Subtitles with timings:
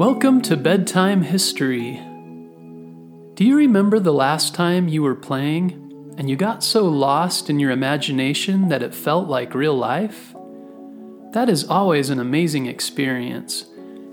[0.00, 1.96] Welcome to Bedtime History.
[3.34, 7.60] Do you remember the last time you were playing and you got so lost in
[7.60, 10.34] your imagination that it felt like real life?
[11.32, 13.66] That is always an amazing experience,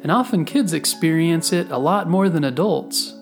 [0.04, 3.14] and often kids experience it a lot more than adults.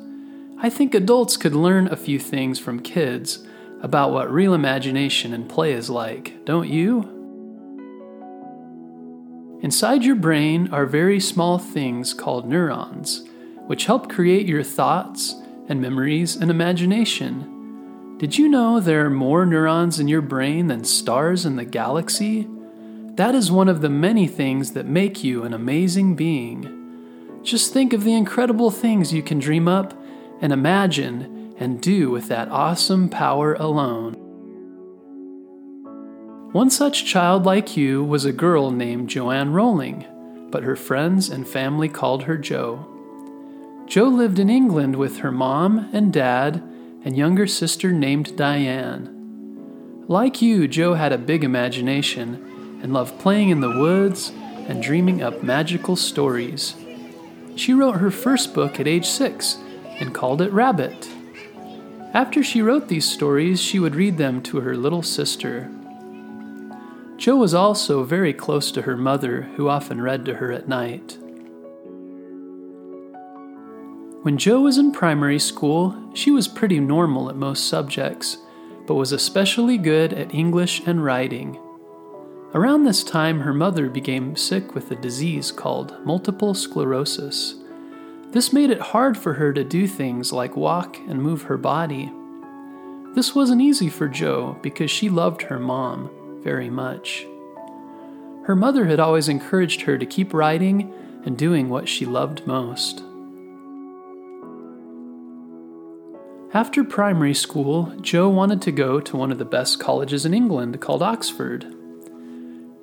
[0.57, 3.45] I think adults could learn a few things from kids
[3.81, 7.14] about what real imagination and play is like, don't you?
[9.61, 13.23] Inside your brain are very small things called neurons,
[13.67, 15.35] which help create your thoughts
[15.67, 18.17] and memories and imagination.
[18.17, 22.47] Did you know there are more neurons in your brain than stars in the galaxy?
[23.15, 27.39] That is one of the many things that make you an amazing being.
[27.43, 29.93] Just think of the incredible things you can dream up
[30.41, 34.24] and imagine and do with that awesome power alone.
[36.55, 40.05] One such child like you was a girl named Joanne Rowling,
[40.51, 42.87] but her friends and family called her Jo.
[43.87, 46.63] Jo lived in England with her mom and dad
[47.03, 50.05] and younger sister named Diane.
[50.07, 54.31] Like you, Jo had a big imagination and loved playing in the woods
[54.69, 56.73] and dreaming up magical stories.
[57.57, 59.57] She wrote her first book at age six
[59.99, 61.09] and called it Rabbit.
[62.13, 65.69] After she wrote these stories, she would read them to her little sister.
[67.25, 71.17] Jo was also very close to her mother, who often read to her at night.
[74.21, 78.37] When Jo was in primary school, she was pretty normal at most subjects,
[78.85, 81.59] but was especially good at English and writing.
[82.53, 87.55] Around this time, her mother became sick with a disease called multiple sclerosis.
[88.33, 92.11] This made it hard for her to do things like walk and move her body.
[93.15, 96.11] This wasn't easy for Jo because she loved her mom
[96.45, 97.25] very much.
[98.45, 100.93] Her mother had always encouraged her to keep writing
[101.25, 103.01] and doing what she loved most.
[106.53, 110.79] After primary school, Jo wanted to go to one of the best colleges in England
[110.79, 111.65] called Oxford.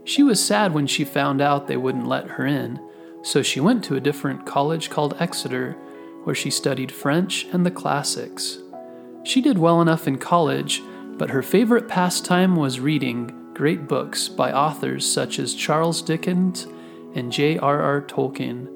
[0.04, 2.80] She was sad when she found out they wouldn't let her in,
[3.22, 5.74] so she went to a different college called Exeter,
[6.24, 8.58] where she studied French and the classics.
[9.22, 10.82] She did well enough in college,
[11.16, 16.66] but her favorite pastime was reading great books by authors such as Charles Dickens
[17.14, 18.00] and J.R.R.
[18.02, 18.66] Tolkien,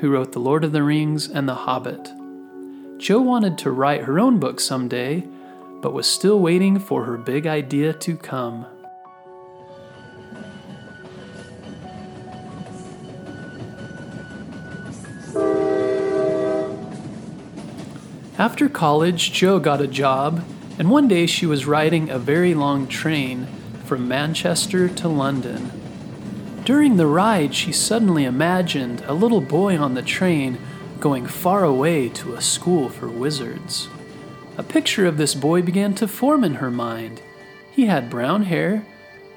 [0.00, 2.10] who wrote The Lord of the Rings and The Hobbit.
[2.98, 5.24] Jo wanted to write her own book someday,
[5.80, 8.66] but was still waiting for her big idea to come.
[18.36, 20.44] After college, Jo got a job,
[20.76, 23.46] and one day she was riding a very long train
[23.84, 25.70] from Manchester to London.
[26.64, 30.58] During the ride, she suddenly imagined a little boy on the train
[30.98, 33.88] going far away to a school for wizards.
[34.56, 37.20] A picture of this boy began to form in her mind.
[37.70, 38.86] He had brown hair,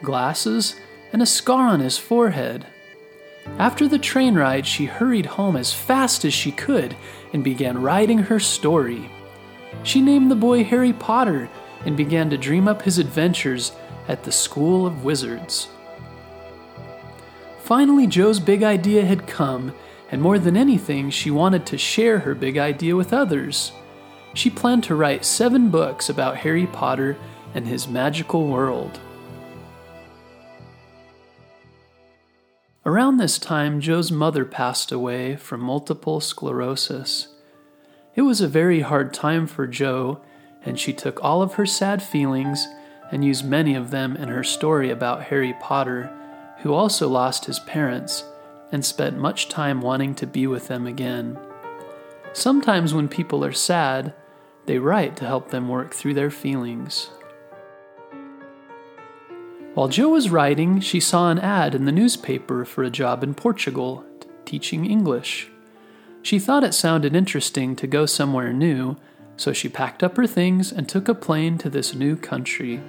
[0.01, 0.75] glasses,
[1.11, 2.65] and a scar on his forehead.
[3.57, 6.95] After the train ride, she hurried home as fast as she could
[7.33, 9.09] and began writing her story.
[9.83, 11.49] She named the boy Harry Potter
[11.85, 13.71] and began to dream up his adventures
[14.07, 15.67] at the School of Wizards.
[17.59, 19.73] Finally, Jo's big idea had come,
[20.09, 23.73] and more than anything, she wanted to share her big idea with others.
[24.33, 27.17] She planned to write seven books about Harry Potter
[27.53, 28.99] and his magical world.
[32.85, 37.27] Around this time, Jo's mother passed away from multiple sclerosis.
[38.15, 40.21] It was a very hard time for Jo,
[40.63, 42.65] and she took all of her sad feelings
[43.11, 46.11] and used many of them in her story about Harry Potter,
[46.59, 48.23] who also lost his parents
[48.71, 51.39] and spent much time wanting to be with them again.
[52.33, 54.13] Sometimes, when people are sad,
[54.65, 57.09] they write to help them work through their feelings.
[59.73, 63.33] While Jo was writing, she saw an ad in the newspaper for a job in
[63.35, 64.03] Portugal,
[64.43, 65.49] teaching English.
[66.23, 68.97] She thought it sounded interesting to go somewhere new,
[69.37, 72.81] so she packed up her things and took a plane to this new country.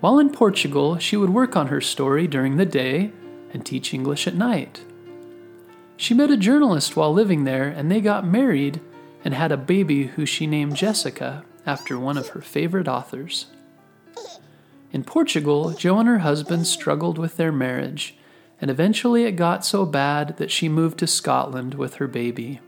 [0.00, 3.12] While in Portugal, she would work on her story during the day
[3.52, 4.82] and teach English at night.
[5.96, 8.80] She met a journalist while living there, and they got married
[9.24, 13.46] and had a baby who she named Jessica after one of her favorite authors.
[14.92, 18.16] In Portugal, Jo and her husband struggled with their marriage,
[18.60, 22.60] and eventually it got so bad that she moved to Scotland with her baby.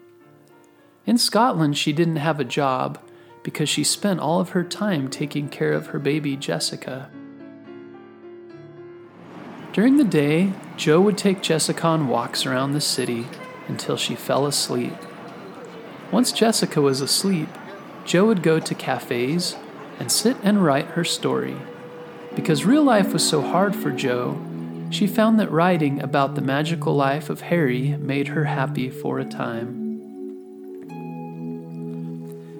[1.10, 2.96] In Scotland, she didn't have a job
[3.42, 7.10] because she spent all of her time taking care of her baby Jessica.
[9.72, 13.26] During the day, Jo would take Jessica on walks around the city,
[13.66, 14.94] until she fell asleep.
[16.12, 17.48] Once Jessica was asleep,
[18.04, 19.56] Jo would go to cafes
[19.98, 21.56] and sit and write her story.
[22.36, 24.40] Because real life was so hard for Jo,
[24.90, 29.24] she found that writing about the magical life of Harry made her happy for a
[29.24, 29.89] time.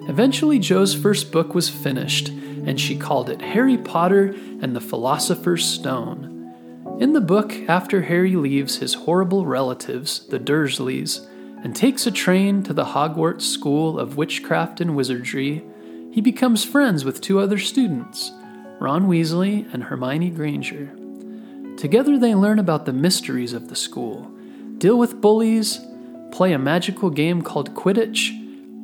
[0.07, 5.63] Eventually, Jo's first book was finished, and she called it Harry Potter and the Philosopher's
[5.65, 6.97] Stone.
[6.99, 11.27] In the book, after Harry leaves his horrible relatives, the Dursleys,
[11.63, 15.63] and takes a train to the Hogwarts School of Witchcraft and Wizardry,
[16.11, 18.31] he becomes friends with two other students,
[18.79, 20.91] Ron Weasley and Hermione Granger.
[21.77, 24.31] Together, they learn about the mysteries of the school,
[24.77, 25.79] deal with bullies,
[26.31, 28.37] play a magical game called Quidditch,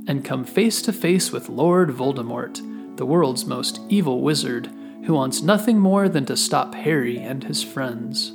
[0.08, 4.70] and come face to face with Lord Voldemort, the world's most evil wizard,
[5.06, 8.32] who wants nothing more than to stop Harry and his friends.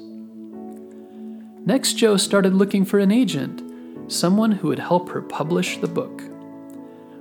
[1.64, 3.62] Next, Jo started looking for an agent,
[4.12, 6.22] someone who would help her publish the book.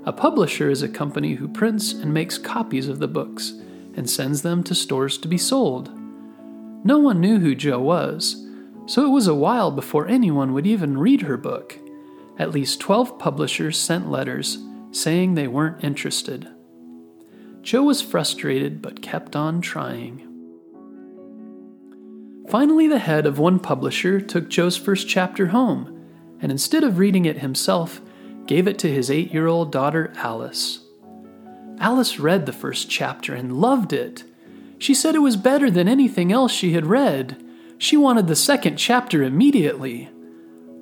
[0.03, 3.53] A publisher is a company who prints and makes copies of the books
[3.95, 5.91] and sends them to stores to be sold.
[6.83, 8.47] No one knew who Jo was,
[8.87, 11.77] so it was a while before anyone would even read her book.
[12.41, 14.57] At least 12 publishers sent letters
[14.89, 16.47] saying they weren't interested.
[17.61, 20.27] Jo was frustrated but kept on trying.
[22.49, 26.03] Finally, the head of one publisher took Jo's first chapter home,
[26.39, 28.01] and instead of reading it himself,
[28.47, 30.79] gave it to his eight year old daughter Alice.
[31.77, 34.23] Alice read the first chapter and loved it.
[34.79, 37.39] She said it was better than anything else she had read.
[37.77, 40.09] She wanted the second chapter immediately.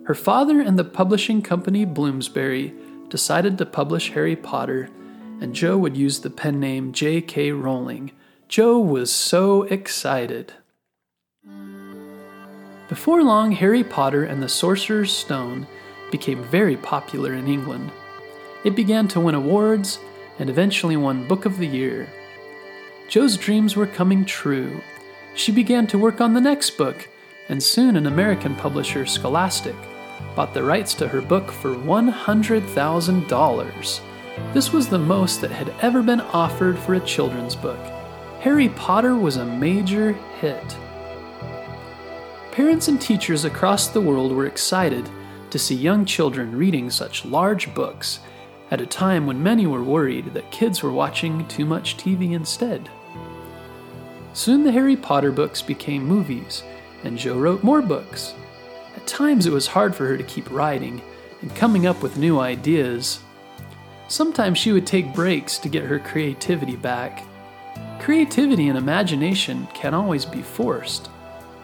[0.09, 2.73] Her father and the publishing company Bloomsbury
[3.09, 4.89] decided to publish Harry Potter,
[5.39, 7.51] and Jo would use the pen name J.K.
[7.51, 8.13] Rowling.
[8.47, 10.53] Jo was so excited.
[12.87, 15.67] Before long, Harry Potter and the Sorcerer's Stone
[16.09, 17.91] became very popular in England.
[18.63, 19.99] It began to win awards
[20.39, 22.09] and eventually won Book of the Year.
[23.09, 24.81] Jo's dreams were coming true.
[25.35, 27.07] She began to work on the next book,
[27.47, 29.75] and soon an American publisher, Scholastic,
[30.35, 34.01] bought the rights to her book for $100,000.
[34.53, 37.79] This was the most that had ever been offered for a children's book.
[38.39, 40.77] Harry Potter was a major hit.
[42.51, 45.09] Parents and teachers across the world were excited
[45.49, 48.19] to see young children reading such large books
[48.71, 52.89] at a time when many were worried that kids were watching too much TV instead.
[54.33, 56.63] Soon the Harry Potter books became movies,
[57.03, 58.35] and Jo wrote more books.
[59.09, 61.01] Times it was hard for her to keep writing
[61.41, 63.19] and coming up with new ideas.
[64.07, 67.25] Sometimes she would take breaks to get her creativity back.
[67.99, 71.09] Creativity and imagination can always be forced.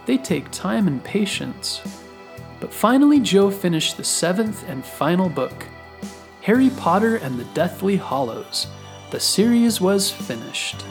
[0.08, 1.82] They take time and patience.
[2.60, 5.68] But finally, Jo finished the seventh and final book
[6.42, 8.66] Harry Potter and the Deathly Hallows.
[9.12, 10.84] The series was finished.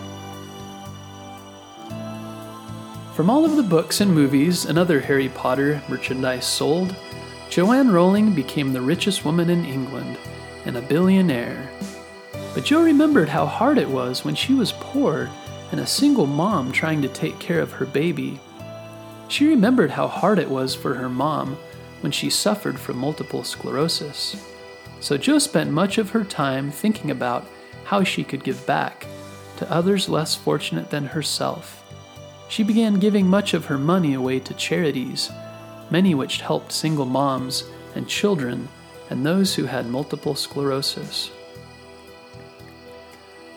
[3.14, 6.96] From all of the books and movies and other Harry Potter merchandise sold,
[7.48, 10.18] Joanne Rowling became the richest woman in England
[10.64, 11.70] and a billionaire.
[12.54, 15.30] But Jo remembered how hard it was when she was poor
[15.70, 18.40] and a single mom trying to take care of her baby.
[19.28, 21.56] She remembered how hard it was for her mom
[22.00, 24.44] when she suffered from multiple sclerosis.
[24.98, 27.46] So Jo spent much of her time thinking about
[27.84, 29.06] how she could give back
[29.58, 31.83] to others less fortunate than herself.
[32.48, 35.30] She began giving much of her money away to charities,
[35.90, 38.68] many which helped single moms and children
[39.10, 41.30] and those who had multiple sclerosis.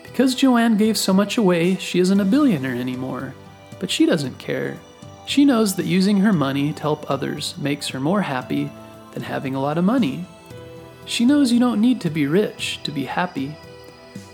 [0.03, 3.35] Because Joanne gave so much away, she isn't a billionaire anymore.
[3.79, 4.77] But she doesn't care.
[5.27, 8.71] She knows that using her money to help others makes her more happy
[9.13, 10.25] than having a lot of money.
[11.05, 13.55] She knows you don't need to be rich to be happy.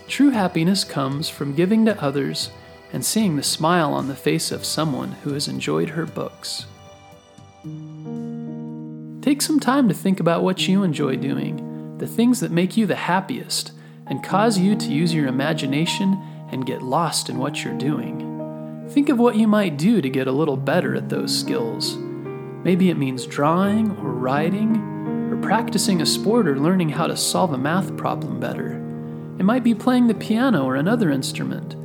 [0.07, 2.51] True happiness comes from giving to others
[2.93, 6.67] and seeing the smile on the face of someone who has enjoyed her books.
[9.21, 12.85] Take some time to think about what you enjoy doing, the things that make you
[12.85, 13.71] the happiest,
[14.05, 16.21] and cause you to use your imagination
[16.51, 18.29] and get lost in what you're doing.
[18.89, 21.95] Think of what you might do to get a little better at those skills.
[22.63, 24.75] Maybe it means drawing or writing,
[25.31, 28.73] or practicing a sport or learning how to solve a math problem better.
[29.39, 31.75] It might be playing the piano or another instrument.